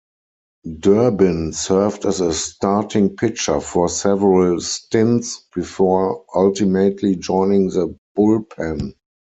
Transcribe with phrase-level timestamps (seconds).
[0.79, 8.95] Durbin served as a starting pitcher for several stints, before ultimately joining the bullpen.